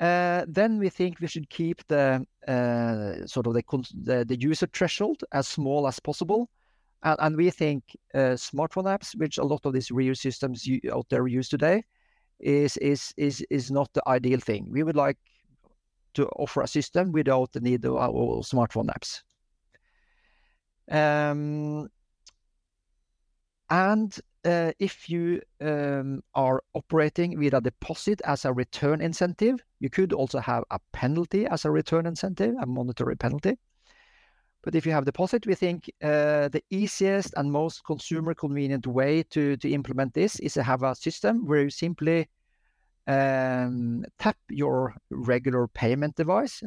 Uh, 0.00 0.44
then 0.48 0.78
we 0.78 0.88
think 0.88 1.20
we 1.20 1.26
should 1.26 1.48
keep 1.50 1.86
the 1.88 2.24
uh, 2.48 3.26
sort 3.26 3.46
of 3.46 3.54
the, 3.54 3.62
the, 4.02 4.24
the 4.24 4.40
user 4.40 4.66
threshold 4.72 5.22
as 5.32 5.46
small 5.46 5.86
as 5.86 6.00
possible, 6.00 6.48
and, 7.02 7.16
and 7.20 7.36
we 7.36 7.50
think 7.50 7.82
uh, 8.14 8.36
smartphone 8.36 8.84
apps, 8.84 9.14
which 9.16 9.38
a 9.38 9.44
lot 9.44 9.66
of 9.66 9.72
these 9.72 9.90
reuse 9.90 10.18
systems 10.18 10.66
out 10.92 11.06
there 11.10 11.26
use 11.26 11.48
today, 11.48 11.84
is 12.40 12.76
is 12.78 13.12
is 13.16 13.44
is 13.50 13.70
not 13.70 13.92
the 13.92 14.02
ideal 14.06 14.40
thing. 14.40 14.66
We 14.70 14.82
would 14.82 14.96
like 14.96 15.18
to 16.14 16.28
offer 16.36 16.62
a 16.62 16.68
system 16.68 17.12
without 17.12 17.52
the 17.52 17.60
need 17.60 17.84
of 17.84 17.96
our 17.96 18.42
smartphone 18.42 18.88
apps. 18.88 19.22
Um, 20.90 21.88
and 23.70 24.18
uh, 24.44 24.72
if 24.78 25.08
you 25.08 25.40
um, 25.60 26.22
are 26.34 26.62
operating 26.74 27.38
with 27.38 27.54
a 27.54 27.60
deposit 27.60 28.20
as 28.24 28.44
a 28.44 28.52
return 28.52 29.00
incentive, 29.00 29.64
you 29.80 29.88
could 29.88 30.12
also 30.12 30.40
have 30.40 30.64
a 30.70 30.78
penalty 30.92 31.46
as 31.46 31.64
a 31.64 31.70
return 31.70 32.06
incentive, 32.06 32.54
a 32.60 32.66
monetary 32.66 33.16
penalty. 33.16 33.56
But 34.62 34.74
if 34.74 34.86
you 34.86 34.92
have 34.92 35.04
deposit, 35.04 35.46
we 35.46 35.54
think 35.54 35.90
uh, 36.02 36.48
the 36.48 36.62
easiest 36.70 37.34
and 37.36 37.50
most 37.50 37.84
consumer 37.84 38.34
convenient 38.34 38.86
way 38.86 39.24
to, 39.30 39.56
to 39.56 39.70
implement 39.70 40.14
this 40.14 40.38
is 40.40 40.54
to 40.54 40.62
have 40.62 40.82
a 40.82 40.94
system 40.94 41.46
where 41.46 41.62
you 41.62 41.70
simply 41.70 42.28
um, 43.06 44.04
tap 44.18 44.36
your 44.48 44.94
regular 45.10 45.68
payment 45.68 46.16
device, 46.16 46.62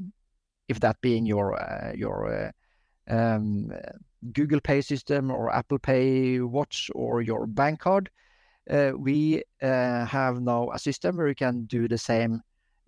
if 0.67 0.79
that 0.79 0.99
being 1.01 1.25
your 1.25 1.59
uh, 1.61 1.93
your 1.95 2.51
uh, 3.09 3.13
um, 3.13 3.71
Google 4.33 4.59
Pay 4.59 4.81
system 4.81 5.31
or 5.31 5.53
Apple 5.53 5.79
Pay 5.79 6.39
Watch 6.39 6.89
or 6.95 7.21
your 7.21 7.47
bank 7.47 7.79
card, 7.79 8.09
uh, 8.69 8.91
we 8.97 9.43
uh, 9.61 10.05
have 10.05 10.41
now 10.41 10.69
a 10.71 10.79
system 10.79 11.17
where 11.17 11.27
you 11.27 11.35
can 11.35 11.65
do 11.65 11.87
the 11.87 11.97
same 11.97 12.41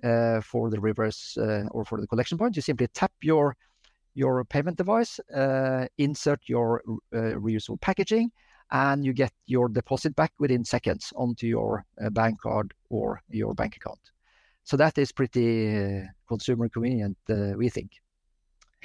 uh, 0.03 0.41
for 0.41 0.69
the 0.69 0.79
reverse 0.79 1.37
uh, 1.37 1.65
or 1.71 1.85
for 1.85 2.01
the 2.01 2.07
collection 2.07 2.37
point. 2.37 2.55
You 2.55 2.61
simply 2.61 2.87
tap 2.93 3.11
your 3.21 3.55
your 4.15 4.43
payment 4.45 4.77
device, 4.77 5.19
insert 5.99 6.41
your 6.47 6.81
reusable 7.13 7.79
packaging, 7.79 8.31
and 8.71 9.05
you 9.05 9.13
get 9.13 9.31
your 9.45 9.69
deposit 9.69 10.15
back 10.15 10.33
within 10.39 10.65
seconds 10.65 11.13
onto 11.15 11.47
your 11.47 11.85
bank 12.11 12.41
card 12.41 12.73
or 12.89 13.21
your 13.29 13.53
bank 13.53 13.75
account. 13.77 13.99
So 14.63 14.75
that 14.77 14.97
is 14.97 15.11
pretty 15.11 16.03
consumer 16.27 16.69
convenient, 16.69 17.17
we 17.27 17.69
think. 17.69 17.91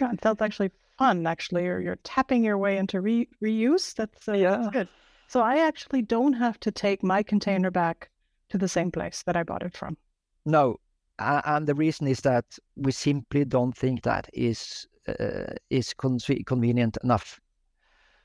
Yeah, 0.01 0.13
that's 0.21 0.41
actually 0.41 0.71
fun 0.99 1.27
actually 1.27 1.67
or 1.67 1.81
you're 1.81 1.99
tapping 2.05 2.45
your 2.45 2.59
way 2.59 2.77
into 2.77 3.01
re- 3.01 3.29
reuse 3.43 3.95
that's, 3.95 4.29
uh, 4.29 4.33
yeah. 4.33 4.57
That's 4.57 4.69
good 4.69 4.89
so 5.29 5.41
i 5.41 5.59
actually 5.59 6.03
don't 6.03 6.35
have 6.35 6.61
to 6.61 6.71
take 6.71 7.03
my 7.03 7.23
container 7.23 7.71
back 7.71 8.11
to 8.51 8.59
the 8.59 8.69
same 8.69 8.91
place 8.91 9.23
that 9.27 9.37
i 9.37 9.43
bought 9.43 9.63
it 9.63 9.77
from 9.77 9.97
no 10.45 10.77
and 11.19 11.67
the 11.67 11.75
reason 11.75 12.07
is 12.07 12.21
that 12.21 12.45
we 12.77 12.93
simply 12.93 13.45
don't 13.45 13.77
think 13.77 14.03
that 14.03 14.29
is 14.33 14.87
uh, 15.09 15.55
is 15.71 15.95
con- 15.95 16.19
convenient 16.47 16.99
enough 17.03 17.41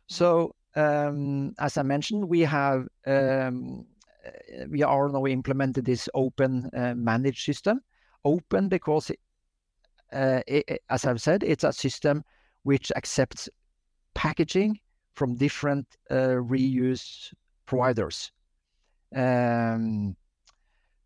so 0.08 0.54
as 0.78 1.78
i 1.78 1.84
mentioned 1.84 2.28
we 2.28 2.42
have 2.42 2.88
um, 3.06 3.86
uh, 4.28 4.66
we 4.70 4.84
are 4.84 5.10
now 5.10 5.26
implemented 5.26 5.86
this 5.86 6.10
open 6.14 6.70
uh, 6.76 6.94
managed 6.96 7.44
system 7.44 7.82
open 8.26 8.68
because 8.68 9.12
uh, 10.14 10.42
it, 10.48 10.82
as 10.90 11.06
I've 11.06 11.22
said, 11.22 11.44
it's 11.44 11.64
a 11.64 11.74
system 11.74 12.24
which 12.64 12.92
accepts 12.96 13.50
packaging 14.14 14.80
from 15.14 15.36
different 15.36 15.86
reuse 16.10 17.34
providers. 17.66 18.32
Um, 19.16 20.16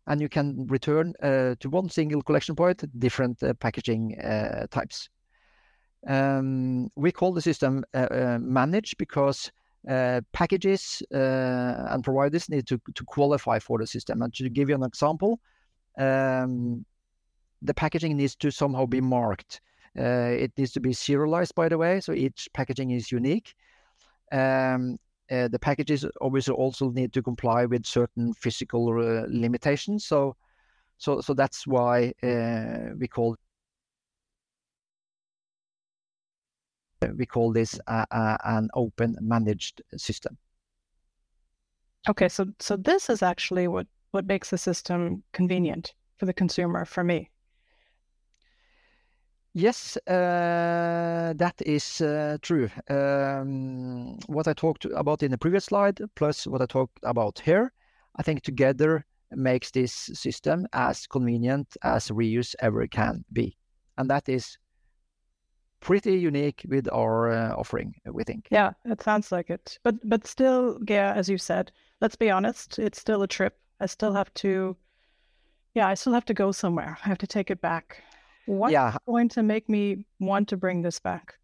and 0.06 0.20
you 0.20 0.28
can 0.28 0.66
return 0.66 1.14
to 1.20 1.68
one 1.68 1.88
single 1.88 2.22
collection 2.22 2.56
point 2.56 2.84
different 2.98 3.42
packaging 3.60 4.16
types. 4.70 5.08
Um, 6.06 6.90
we 6.96 7.12
call 7.12 7.32
the 7.32 7.42
system 7.42 7.84
uh, 7.94 8.38
uh, 9.88 10.20
packages 10.32 11.02
and 11.10 12.04
providers 12.04 12.48
need 12.48 12.66
to, 12.66 12.80
to 12.94 13.04
qualify 13.04 13.58
for 13.58 13.78
the 13.78 13.86
system. 13.86 14.22
And 14.22 14.32
to 14.34 14.48
give 14.48 14.68
you 14.68 14.74
an 14.74 14.84
example, 14.84 15.40
um, 15.98 16.84
the 17.60 17.74
packaging 17.74 18.16
needs 18.16 18.36
to 18.36 18.50
somehow 18.50 18.86
be 18.86 19.00
marked 19.00 19.60
uh, 19.98 20.32
it 20.38 20.52
needs 20.56 20.72
to 20.72 20.80
be 20.80 20.92
serialized, 20.92 21.54
by 21.54 21.68
the 21.68 21.76
way, 21.76 22.00
so 22.00 22.12
each 22.12 22.48
packaging 22.54 22.92
is 22.92 23.12
unique. 23.12 23.54
Um, 24.30 24.98
uh, 25.30 25.48
the 25.48 25.58
packages 25.58 26.06
obviously 26.20 26.54
also 26.54 26.90
need 26.90 27.12
to 27.12 27.22
comply 27.22 27.66
with 27.66 27.86
certain 27.86 28.32
physical 28.32 28.88
uh, 28.88 29.26
limitations. 29.28 30.06
So, 30.06 30.36
so, 30.96 31.20
so 31.20 31.34
that's 31.34 31.66
why 31.66 32.12
uh, 32.22 32.94
we 32.98 33.06
call 33.06 33.36
we 37.16 37.26
call 37.26 37.52
this 37.52 37.78
an 37.86 38.68
open 38.74 39.16
managed 39.20 39.82
system. 39.96 40.38
Okay, 42.08 42.28
so 42.28 42.46
so 42.58 42.76
this 42.76 43.08
is 43.08 43.22
actually 43.22 43.68
what 43.68 43.86
what 44.10 44.26
makes 44.26 44.50
the 44.50 44.58
system 44.58 45.22
convenient 45.32 45.94
for 46.16 46.26
the 46.26 46.32
consumer 46.32 46.84
for 46.84 47.04
me. 47.04 47.30
Yes, 49.54 49.98
uh, 50.06 51.34
that 51.36 51.54
is 51.66 52.00
uh, 52.00 52.38
true. 52.40 52.70
Um, 52.88 54.18
what 54.26 54.48
I 54.48 54.54
talked 54.54 54.86
about 54.86 55.22
in 55.22 55.30
the 55.30 55.36
previous 55.36 55.66
slide, 55.66 56.00
plus 56.14 56.46
what 56.46 56.62
I 56.62 56.66
talked 56.66 56.98
about 57.02 57.38
here, 57.38 57.70
I 58.16 58.22
think 58.22 58.42
together 58.42 59.04
makes 59.30 59.70
this 59.70 59.92
system 59.92 60.66
as 60.72 61.06
convenient 61.06 61.76
as 61.82 62.08
reuse 62.08 62.54
ever 62.60 62.86
can 62.86 63.24
be. 63.32 63.56
And 63.98 64.08
that 64.08 64.26
is 64.28 64.56
pretty 65.82 66.16
unique 66.16 66.64
with 66.68 66.88
our 66.92 67.30
uh, 67.30 67.54
offering, 67.54 67.94
we 68.06 68.24
think. 68.24 68.48
Yeah, 68.50 68.72
it 68.84 69.02
sounds 69.02 69.30
like 69.30 69.50
it. 69.50 69.78
But 69.82 69.96
but 70.08 70.26
still, 70.26 70.78
yeah, 70.88 71.12
as 71.14 71.28
you 71.28 71.36
said, 71.36 71.70
let's 72.00 72.16
be 72.16 72.30
honest, 72.30 72.78
it's 72.78 73.00
still 73.00 73.22
a 73.22 73.28
trip. 73.28 73.58
I 73.80 73.86
still 73.86 74.14
have 74.14 74.32
to, 74.34 74.76
yeah, 75.74 75.88
I 75.88 75.94
still 75.94 76.12
have 76.12 76.24
to 76.26 76.34
go 76.34 76.52
somewhere. 76.52 76.96
I 77.04 77.08
have 77.08 77.18
to 77.18 77.26
take 77.26 77.50
it 77.50 77.60
back. 77.60 78.02
What's 78.46 78.72
yeah. 78.72 78.96
going 79.06 79.28
to 79.30 79.42
make 79.42 79.68
me 79.68 80.06
want 80.20 80.48
to 80.48 80.56
bring 80.56 80.82
this 80.82 81.00
back? 81.00 81.34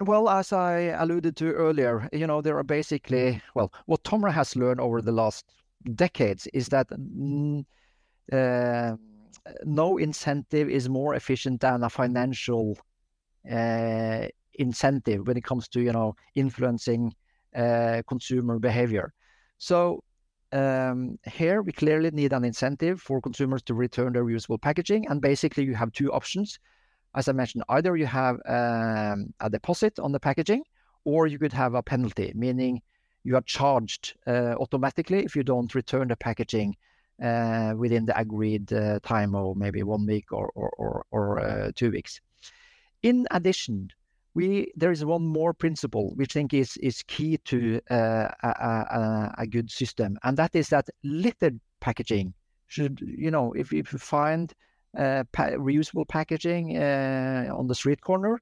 Well, 0.00 0.28
as 0.28 0.52
I 0.52 0.94
alluded 0.98 1.36
to 1.36 1.52
earlier, 1.52 2.08
you 2.12 2.26
know, 2.26 2.42
there 2.42 2.58
are 2.58 2.64
basically, 2.64 3.40
well, 3.54 3.72
what 3.86 4.02
Tomra 4.02 4.32
has 4.32 4.56
learned 4.56 4.80
over 4.80 5.00
the 5.00 5.12
last 5.12 5.52
decades 5.94 6.46
is 6.52 6.68
that 6.68 6.88
uh, 8.32 8.96
no 9.64 9.98
incentive 9.98 10.68
is 10.68 10.88
more 10.88 11.14
efficient 11.14 11.60
than 11.60 11.84
a 11.84 11.90
financial 11.90 12.76
uh, 13.50 14.26
incentive 14.54 15.26
when 15.26 15.36
it 15.36 15.44
comes 15.44 15.68
to, 15.68 15.80
you 15.80 15.92
know, 15.92 16.14
influencing 16.34 17.12
uh, 17.54 18.02
consumer 18.08 18.58
behavior. 18.58 19.12
So 19.58 20.02
um, 20.52 21.18
here 21.26 21.62
we 21.62 21.72
clearly 21.72 22.10
need 22.10 22.32
an 22.32 22.44
incentive 22.44 23.00
for 23.00 23.20
consumers 23.20 23.62
to 23.64 23.74
return 23.74 24.12
their 24.12 24.24
reusable 24.24 24.60
packaging. 24.60 25.06
And 25.08 25.20
basically 25.20 25.64
you 25.64 25.74
have 25.74 25.92
two 25.92 26.12
options 26.12 26.58
as 27.14 27.28
I 27.28 27.32
mentioned, 27.32 27.64
either 27.68 27.96
you 27.96 28.06
have 28.06 28.36
um, 28.46 29.32
a 29.40 29.48
deposit 29.48 29.98
on 29.98 30.12
the 30.12 30.20
packaging 30.20 30.64
or 31.04 31.26
you 31.26 31.38
could 31.38 31.52
have 31.52 31.74
a 31.74 31.82
penalty, 31.82 32.32
meaning 32.34 32.82
you 33.22 33.36
are 33.36 33.42
charged 33.42 34.14
uh, 34.26 34.54
automatically 34.58 35.24
if 35.24 35.36
you 35.36 35.42
don't 35.42 35.74
return 35.74 36.08
the 36.08 36.16
packaging 36.16 36.76
uh, 37.22 37.74
within 37.76 38.04
the 38.04 38.18
agreed 38.18 38.72
uh, 38.72 38.98
time 39.00 39.34
of 39.34 39.56
maybe 39.56 39.82
one 39.82 40.04
week 40.06 40.32
or, 40.32 40.50
or, 40.54 40.70
or, 40.70 41.06
or 41.10 41.40
uh, 41.40 41.70
two 41.74 41.90
weeks. 41.90 42.20
In 43.04 43.26
addition, 43.30 43.90
we 44.32 44.72
there 44.76 44.90
is 44.90 45.04
one 45.04 45.26
more 45.26 45.52
principle 45.52 46.12
which 46.16 46.34
I 46.34 46.40
think 46.40 46.54
is, 46.54 46.78
is 46.78 47.02
key 47.02 47.36
to 47.44 47.80
uh, 47.90 48.28
a, 48.42 48.48
a, 48.48 49.34
a 49.38 49.46
good 49.46 49.70
system, 49.70 50.18
and 50.22 50.38
that 50.38 50.56
is 50.56 50.70
that 50.70 50.88
littered 51.04 51.60
packaging 51.80 52.32
should, 52.66 53.00
you 53.00 53.30
know, 53.30 53.52
if, 53.52 53.74
if 53.74 53.92
you 53.92 53.98
find 53.98 54.52
uh, 54.98 55.24
pa 55.32 55.48
reusable 55.68 56.08
packaging 56.08 56.78
uh, 56.78 57.46
on 57.54 57.66
the 57.66 57.74
street 57.74 58.00
corner. 58.00 58.40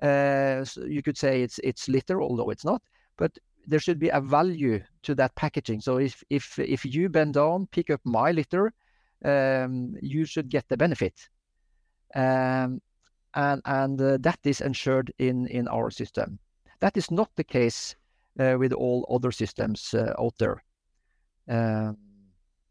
Uh, 0.00 0.64
so 0.64 0.84
you 0.84 1.02
could 1.02 1.18
say 1.18 1.42
it's 1.42 1.58
it's 1.64 1.88
litter, 1.88 2.22
although 2.22 2.50
it's 2.50 2.64
not. 2.64 2.80
But 3.16 3.32
there 3.66 3.80
should 3.80 3.98
be 3.98 4.10
a 4.10 4.20
value 4.20 4.80
to 5.02 5.16
that 5.16 5.34
packaging. 5.34 5.80
So 5.80 5.98
if 5.98 6.22
if 6.30 6.58
if 6.60 6.84
you 6.84 7.08
bend 7.08 7.34
down, 7.34 7.66
pick 7.72 7.90
up 7.90 8.00
my 8.04 8.30
litter, 8.30 8.72
um, 9.24 9.96
you 10.00 10.24
should 10.24 10.48
get 10.48 10.68
the 10.68 10.76
benefit. 10.76 11.28
Um, 12.14 12.80
and 13.34 13.62
and 13.64 14.00
uh, 14.00 14.18
that 14.20 14.38
is 14.44 14.60
ensured 14.60 15.12
in 15.18 15.46
in 15.46 15.68
our 15.68 15.90
system. 15.90 16.38
That 16.80 16.96
is 16.96 17.10
not 17.10 17.30
the 17.36 17.44
case 17.44 17.96
uh, 18.38 18.56
with 18.58 18.72
all 18.72 19.06
other 19.10 19.32
systems 19.32 19.94
uh, 19.94 20.14
out 20.18 20.34
there. 20.38 20.62
Um, 21.48 21.96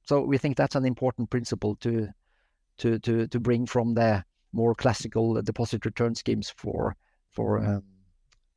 so 0.04 0.22
we 0.22 0.38
think 0.38 0.56
that's 0.56 0.76
an 0.76 0.86
important 0.86 1.30
principle 1.30 1.76
to 1.78 2.08
to 2.78 3.00
to 3.00 3.28
to 3.28 3.40
bring 3.40 3.66
from 3.66 3.94
the 3.94 4.24
more 4.54 4.76
classical 4.76 5.42
deposit 5.42 5.86
return 5.86 6.16
schemes 6.16 6.54
for 6.58 6.96
for 7.32 7.60
um, 7.60 7.84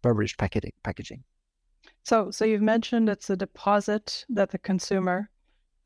beverage 0.03 0.37
packaging 0.37 0.73
packaging. 0.83 1.25
So 2.05 2.31
so 2.31 2.45
you've 2.45 2.63
mentioned 2.63 3.09
it's 3.09 3.31
a 3.31 3.37
deposit 3.37 4.25
that 4.29 4.51
the 4.51 4.59
consumer 4.59 5.31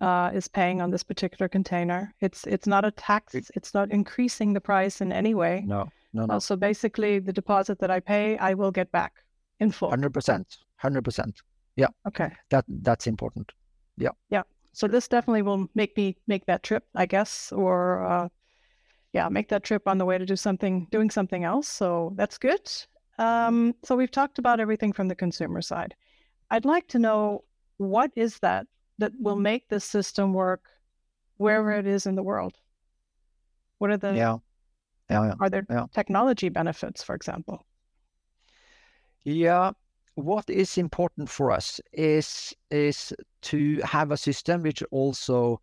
uh, 0.01 0.31
is 0.35 0.49
paying 0.49 0.81
on 0.81 0.91
this 0.91 1.03
particular 1.03 1.49
container. 1.49 2.15
It's 2.21 2.47
it's 2.47 2.67
not 2.67 2.85
a 2.85 2.91
tax. 2.91 3.35
It's 3.35 3.75
not 3.75 3.91
increasing 3.91 4.53
the 4.53 4.61
price 4.61 5.01
in 5.01 5.13
any 5.13 5.35
way. 5.35 5.65
No, 5.67 5.89
no, 6.15 6.27
no. 6.27 6.39
So 6.39 6.57
basically, 6.57 7.19
the 7.19 7.33
deposit 7.33 7.79
that 7.81 7.91
I 7.91 8.01
pay, 8.01 8.39
I 8.39 8.55
will 8.55 8.71
get 8.71 8.91
back 8.93 9.13
in 9.61 9.71
full. 9.71 9.91
Hundred 9.91 10.15
percent, 10.15 10.59
hundred 10.77 11.05
percent. 11.05 11.43
Yeah. 11.77 11.89
Okay. 12.07 12.31
That 12.51 12.65
that's 12.69 13.07
important. 13.07 13.53
Yeah. 13.99 14.11
Yeah. 14.31 14.43
So 14.73 14.89
this 14.89 15.09
definitely 15.09 15.43
will 15.43 15.69
make 15.75 15.97
me 15.97 16.17
make 16.27 16.47
that 16.47 16.63
trip, 16.63 16.85
I 16.95 17.07
guess, 17.07 17.53
or 17.53 18.05
uh, 18.05 18.29
yeah, 19.13 19.29
make 19.29 19.49
that 19.49 19.65
trip 19.65 19.87
on 19.87 19.99
the 19.99 20.05
way 20.05 20.19
to 20.19 20.27
do 20.27 20.37
something, 20.37 20.87
doing 20.91 21.11
something 21.11 21.45
else. 21.45 21.69
So 21.69 22.13
that's 22.17 22.39
good. 22.39 22.71
Um, 23.19 23.75
so 23.85 23.95
we've 23.95 24.11
talked 24.11 24.39
about 24.39 24.61
everything 24.61 24.93
from 24.93 25.09
the 25.09 25.15
consumer 25.15 25.63
side. 25.63 25.95
I'd 26.51 26.65
like 26.65 26.89
to 26.89 26.99
know 26.99 27.45
what 27.77 28.11
is 28.17 28.39
that 28.41 28.67
that 28.99 29.13
will 29.21 29.37
make 29.37 29.69
this 29.69 29.85
system 29.85 30.33
work 30.33 30.63
wherever 31.37 31.73
it 31.73 31.87
is 31.87 32.07
in 32.07 32.15
the 32.15 32.23
world. 32.23 32.55
What 33.79 33.91
are 33.91 33.97
the 33.97 34.15
yeah, 34.15 34.39
yeah, 35.11 35.27
yeah. 35.27 35.35
are 35.41 35.51
there 35.51 35.67
yeah. 35.71 35.87
technology 35.93 36.49
benefits, 36.49 37.03
for 37.03 37.15
example? 37.15 37.65
Yeah, 39.25 39.73
what 40.15 40.49
is 40.49 40.79
important 40.79 41.29
for 41.29 41.51
us 41.51 41.81
is 41.93 42.55
is 42.71 43.13
to 43.43 43.81
have 43.83 44.11
a 44.11 44.17
system 44.17 44.63
which 44.63 44.83
also 44.91 45.61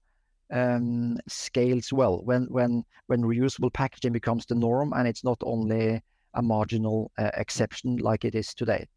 um, 0.51 1.17
scales 1.27 1.93
well 1.93 2.21
when 2.23 2.45
when 2.45 2.83
when 3.07 3.21
reusable 3.21 3.71
packaging 3.73 4.11
becomes 4.11 4.45
the 4.45 4.55
norm 4.55 4.93
and 4.93 5.07
it's 5.07 5.23
not 5.23 5.37
only 5.43 6.01
a 6.33 6.41
marginal 6.41 7.11
uh, 7.17 7.31
exception 7.35 7.97
like 7.97 8.25
it 8.25 8.35
is 8.35 8.53
today. 8.53 8.87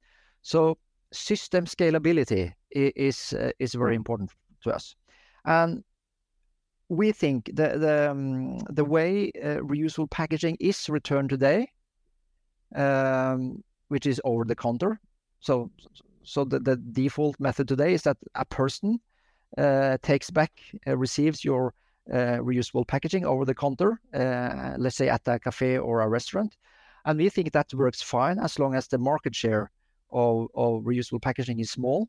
So 0.43 0.79
system 1.13 1.65
scalability 1.65 2.53
is 2.71 3.33
uh, 3.33 3.51
is 3.59 3.75
very 3.75 3.95
important 3.95 4.31
to 4.63 4.75
us, 4.75 4.97
and 5.45 5.85
we 6.89 7.13
think 7.13 7.47
the 7.55 7.79
the 7.79 8.11
um, 8.11 8.59
the 8.71 8.85
way 8.85 9.33
uh, 9.43 9.59
reusable 9.59 10.11
packaging 10.11 10.57
is 10.61 10.89
returned 10.89 11.31
today, 11.31 11.71
um, 12.75 13.63
which 13.89 14.07
is 14.07 14.21
over 14.25 14.45
the 14.45 14.57
counter, 14.57 15.01
so, 15.45 15.71
so 16.23 16.43
the, 16.45 16.59
the 16.59 16.77
default 16.77 17.39
method 17.39 17.69
today 17.69 17.93
is 17.93 18.03
that 18.05 18.17
a 18.35 18.47
person 18.47 18.99
uh, 19.59 19.99
takes 20.01 20.31
back, 20.31 20.53
uh, 20.87 20.97
receives 20.97 21.45
your 21.45 21.75
uh, 22.11 22.39
reusable 22.41 22.87
packaging 22.87 23.27
over 23.27 23.45
the 23.45 23.55
counter, 23.55 24.01
uh, 24.15 24.77
let's 24.79 24.97
say 24.97 25.11
at 25.11 25.29
a 25.29 25.39
cafe 25.39 25.77
or 25.77 26.01
a 26.01 26.09
restaurant. 26.09 26.57
And 27.05 27.19
we 27.19 27.29
think 27.29 27.53
that 27.53 27.75
works 27.75 28.01
fine 28.01 28.39
as 28.39 28.59
long 28.59 28.75
as 28.75 28.89
the 28.89 28.97
market 28.97 29.35
share 29.35 29.71
of, 30.11 30.49
of 30.55 30.85
reusable 30.85 31.21
packaging 31.21 31.61
is 31.61 31.71
small. 31.71 32.09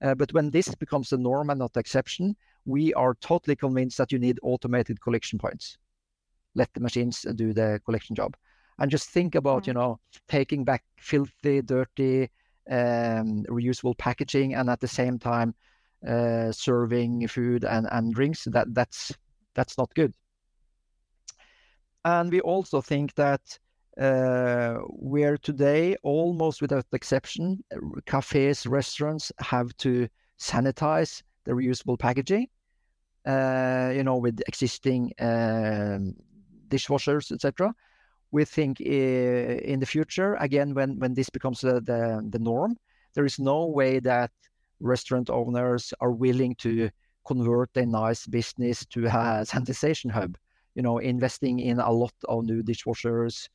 Uh, 0.00 0.14
but 0.14 0.32
when 0.32 0.50
this 0.50 0.72
becomes 0.76 1.10
the 1.10 1.18
norm 1.18 1.50
and 1.50 1.58
not 1.58 1.72
the 1.72 1.80
exception, 1.80 2.36
we 2.64 2.92
are 2.94 3.14
totally 3.20 3.56
convinced 3.56 3.98
that 3.98 4.12
you 4.12 4.18
need 4.18 4.38
automated 4.42 5.00
collection 5.00 5.38
points. 5.38 5.78
Let 6.54 6.72
the 6.74 6.80
machines 6.80 7.24
do 7.34 7.52
the 7.52 7.80
collection 7.84 8.16
job. 8.16 8.36
And 8.78 8.90
just 8.90 9.10
think 9.10 9.34
about, 9.34 9.62
mm-hmm. 9.62 9.70
you 9.70 9.74
know, 9.74 10.00
taking 10.28 10.64
back 10.64 10.84
filthy, 10.98 11.62
dirty, 11.62 12.30
um, 12.70 13.44
reusable 13.48 13.98
packaging 13.98 14.54
and 14.54 14.70
at 14.70 14.80
the 14.80 14.88
same 14.88 15.18
time 15.18 15.54
uh, 16.06 16.52
serving 16.52 17.26
food 17.28 17.64
and, 17.64 17.86
and 17.90 18.14
drinks 18.14 18.44
that 18.44 18.72
that's 18.72 19.12
that's 19.54 19.76
not 19.76 19.92
good 19.94 20.14
and 22.04 22.30
we 22.30 22.40
also 22.40 22.80
think 22.80 23.14
that 23.14 23.58
uh, 24.00 24.74
where 24.88 25.36
today 25.36 25.96
almost 26.02 26.62
without 26.62 26.86
exception 26.92 27.62
cafes 28.06 28.66
restaurants 28.66 29.32
have 29.40 29.76
to 29.76 30.08
sanitize 30.38 31.22
the 31.44 31.52
reusable 31.52 31.98
packaging 31.98 32.46
uh, 33.26 33.92
you 33.94 34.02
know 34.02 34.16
with 34.16 34.40
existing 34.46 35.12
um, 35.18 36.14
dishwashers 36.68 37.32
etc 37.32 37.74
we 38.32 38.44
think 38.44 38.80
in 38.80 39.80
the 39.80 39.86
future, 39.86 40.34
again, 40.36 40.74
when, 40.74 40.98
when 40.98 41.14
this 41.14 41.30
becomes 41.30 41.60
the, 41.60 41.80
the 42.30 42.38
norm, 42.38 42.76
there 43.14 43.24
is 43.24 43.38
no 43.38 43.66
way 43.66 43.98
that 44.00 44.30
restaurant 44.78 45.30
owners 45.30 45.92
are 46.00 46.12
willing 46.12 46.54
to 46.56 46.90
convert 47.26 47.76
a 47.76 47.84
nice 47.84 48.26
business 48.26 48.86
to 48.86 49.06
a 49.06 49.44
sanitization 49.44 50.10
hub. 50.10 50.36
You 50.74 50.82
know, 50.82 50.98
investing 50.98 51.58
in 51.58 51.80
a 51.80 51.90
lot 51.90 52.14
of 52.28 52.44
new 52.44 52.62
dishwashers, 52.62 53.48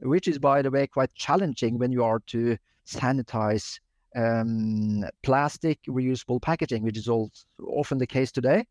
which 0.00 0.26
is, 0.26 0.38
by 0.38 0.62
the 0.62 0.70
way, 0.70 0.86
quite 0.86 1.14
challenging 1.14 1.78
when 1.78 1.92
you 1.92 2.02
are 2.02 2.20
to 2.28 2.56
sanitize 2.86 3.78
um, 4.14 5.04
plastic 5.22 5.78
reusable 5.88 6.40
packaging, 6.40 6.82
which 6.82 6.98
is 6.98 7.08
all, 7.08 7.30
often 7.66 7.98
the 7.98 8.06
case 8.06 8.32
today. 8.32 8.64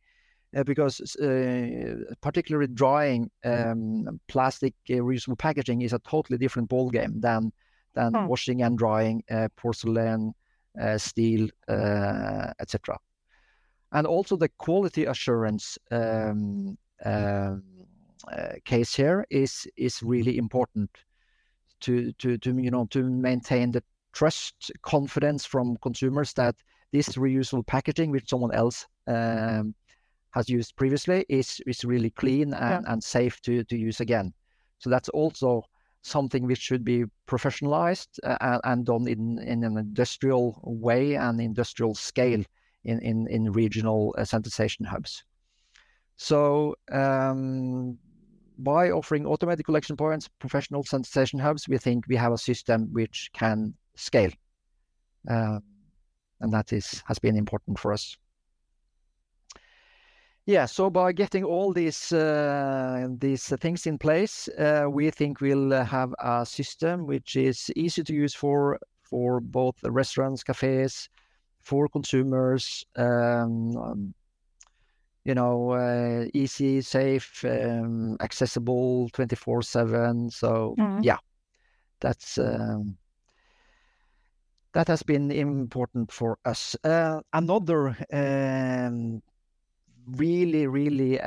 Uh, 0.55 0.63
because 0.63 1.15
uh, 1.15 1.95
particularly 2.21 2.67
drying 2.67 3.27
um, 3.43 4.19
plastic 4.27 4.75
uh, 4.91 4.93
reusable 4.93 5.37
packaging 5.37 5.81
is 5.81 5.93
a 5.93 5.99
totally 5.99 6.37
different 6.37 6.69
ballgame 6.69 7.19
than 7.21 7.51
than 7.95 8.13
hmm. 8.13 8.27
washing 8.27 8.61
and 8.61 8.77
drying 8.77 9.23
porcelain, 9.55 10.31
steel, 10.97 11.47
etc. 11.67 12.97
And 13.93 14.05
also 14.05 14.35
the 14.35 14.49
quality 14.59 15.05
assurance 15.05 15.77
um, 15.91 16.77
um, 17.03 17.63
case 18.65 18.95
here 18.95 19.25
is 19.29 19.67
is 19.75 20.03
really 20.03 20.37
important 20.37 20.89
to 21.81 22.11
to 22.13 22.37
to 22.37 22.55
you 22.59 22.71
know 22.71 22.85
to 22.91 23.03
maintain 23.03 23.71
the 23.71 23.83
trust 24.13 24.71
confidence 24.81 25.45
from 25.45 25.77
consumers 25.81 26.33
that 26.33 26.55
this 26.91 27.09
reusable 27.09 27.65
packaging 27.65 28.11
which 28.11 28.29
someone 28.29 28.53
else 28.53 28.85
um, 29.07 29.73
has 30.31 30.49
used 30.49 30.75
previously 30.75 31.25
is 31.29 31.61
is 31.67 31.83
really 31.83 32.09
clean 32.11 32.53
and, 32.53 32.85
yeah. 32.85 32.91
and 32.91 33.03
safe 33.03 33.41
to, 33.41 33.63
to 33.65 33.77
use 33.77 33.99
again. 33.99 34.33
So 34.79 34.89
that's 34.89 35.09
also 35.09 35.63
something 36.03 36.45
which 36.45 36.59
should 36.59 36.83
be 36.83 37.05
professionalized 37.27 38.19
uh, 38.23 38.59
and 38.65 38.85
done 38.85 39.07
in, 39.07 39.39
in 39.39 39.63
an 39.63 39.77
industrial 39.77 40.59
way 40.63 41.15
and 41.15 41.39
industrial 41.39 41.95
scale 41.95 42.43
in, 42.83 42.99
in, 42.99 43.27
in 43.29 43.51
regional 43.51 44.13
uh, 44.17 44.21
sanitization 44.21 44.85
hubs. 44.85 45.23
So 46.17 46.75
um, 46.91 47.97
by 48.57 48.91
offering 48.91 49.25
automated 49.25 49.65
collection 49.65 49.95
points, 49.95 50.29
professional 50.39 50.83
sanitization 50.83 51.39
hubs, 51.39 51.67
we 51.67 51.77
think 51.77 52.05
we 52.07 52.17
have 52.17 52.33
a 52.33 52.37
system 52.37 52.89
which 52.91 53.29
can 53.33 53.73
scale. 53.95 54.31
Uh, 55.29 55.59
and 56.41 56.51
that 56.51 56.73
is 56.73 57.01
has 57.05 57.19
been 57.19 57.37
important 57.37 57.79
for 57.79 57.93
us. 57.93 58.17
Yeah, 60.45 60.65
so 60.65 60.89
by 60.89 61.13
getting 61.13 61.45
all 61.45 61.71
these 61.71 62.11
uh, 62.11 63.07
these 63.17 63.47
things 63.61 63.87
in 63.87 63.97
place, 63.97 64.49
uh, 64.59 64.87
we 64.89 65.09
think 65.09 65.39
we'll 65.39 65.71
have 65.85 66.13
a 66.19 66.45
system 66.45 67.07
which 67.07 67.37
is 67.37 67.71
easy 67.77 68.03
to 68.03 68.13
use 68.13 68.35
for 68.35 68.77
for 69.03 69.39
both 69.39 69.75
restaurants, 69.83 70.43
cafes, 70.43 71.07
for 71.61 71.87
consumers. 71.87 72.85
Um, 72.97 73.77
um, 73.77 74.13
you 75.23 75.33
know, 75.33 75.71
uh, 75.71 76.25
easy, 76.33 76.81
safe, 76.81 77.45
um, 77.45 78.17
accessible, 78.19 79.09
twenty 79.13 79.37
four 79.37 79.61
seven. 79.61 80.29
So 80.29 80.75
mm. 80.77 80.99
yeah, 81.01 81.19
that's 82.01 82.37
um, 82.37 82.97
that 84.73 84.87
has 84.87 85.03
been 85.03 85.31
important 85.31 86.11
for 86.11 86.37
us. 86.45 86.75
Uh, 86.83 87.21
another 87.31 87.95
um, 88.11 89.21
really, 90.17 90.67
really 90.67 91.19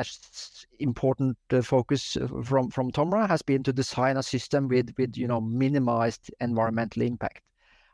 important 0.81 1.39
uh, 1.53 1.63
focus 1.63 2.17
uh, 2.17 2.27
from 2.43 2.71
Tomra 2.71 3.27
has 3.29 3.43
been 3.43 3.63
to 3.63 3.73
design 3.73 4.17
a 4.17 4.23
system 4.23 4.69
with 4.69 5.17
you 5.17 5.29
know 5.29 5.41
minimized 5.41 6.31
environmental 6.41 7.03
impact. 7.03 7.43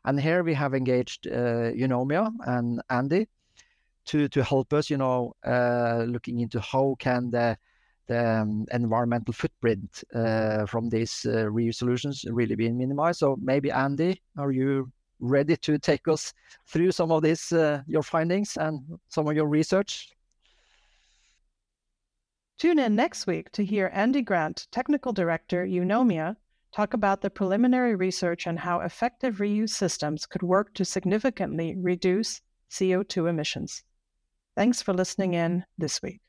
And 0.04 0.20
here 0.20 0.42
we 0.42 0.54
have 0.54 0.74
engaged 0.74 1.24
Eunomia 1.26 2.32
and 2.46 2.82
Andy 2.90 3.28
to 4.06 4.28
to 4.28 4.42
help 4.42 4.72
us, 4.72 4.90
you 4.90 4.96
know, 4.96 5.34
looking 6.08 6.40
into 6.40 6.60
how 6.60 6.96
can 6.98 7.30
the 7.30 7.56
the 8.08 8.40
um, 8.40 8.66
environmental 8.72 9.32
footprint 9.32 10.02
from 10.66 10.88
these 10.88 11.24
reuse 11.26 11.76
solutions 11.76 12.24
really 12.28 12.56
be 12.56 12.72
minimized. 12.72 13.20
So 13.20 13.36
maybe 13.40 13.70
Andy, 13.70 14.20
are 14.36 14.50
you 14.50 14.90
ready 15.22 15.56
to 15.56 15.78
take 15.78 16.06
us 16.08 16.34
through 16.66 16.92
some 16.92 17.10
of 17.10 17.22
this, 17.22 17.52
uh, 17.52 17.82
your 17.86 18.02
findings 18.02 18.56
and 18.58 18.80
some 19.08 19.26
of 19.28 19.34
your 19.34 19.46
research? 19.46 20.10
Tune 22.58 22.78
in 22.78 22.94
next 22.94 23.26
week 23.26 23.50
to 23.52 23.64
hear 23.64 23.90
Andy 23.92 24.22
Grant, 24.22 24.68
Technical 24.70 25.12
Director, 25.12 25.64
Eunomia, 25.64 26.36
talk 26.72 26.94
about 26.94 27.20
the 27.20 27.30
preliminary 27.30 27.94
research 27.94 28.46
on 28.46 28.56
how 28.56 28.80
effective 28.80 29.36
reuse 29.36 29.70
systems 29.70 30.26
could 30.26 30.42
work 30.42 30.74
to 30.74 30.84
significantly 30.84 31.74
reduce 31.76 32.40
CO2 32.70 33.28
emissions. 33.28 33.84
Thanks 34.56 34.82
for 34.82 34.92
listening 34.92 35.34
in 35.34 35.64
this 35.78 36.02
week. 36.02 36.20